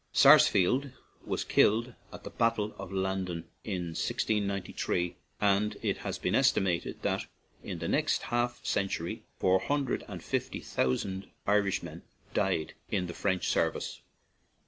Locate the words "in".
7.63-7.77, 12.89-13.05